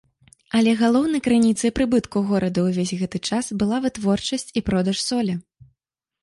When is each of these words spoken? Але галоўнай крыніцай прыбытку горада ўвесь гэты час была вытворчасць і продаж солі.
Але 0.59 0.71
галоўнай 0.77 1.21
крыніцай 1.27 1.71
прыбытку 1.79 2.23
горада 2.29 2.59
ўвесь 2.69 2.95
гэты 3.03 3.17
час 3.29 3.51
была 3.61 3.77
вытворчасць 3.85 4.49
і 4.57 4.65
продаж 4.71 4.97
солі. 5.09 5.33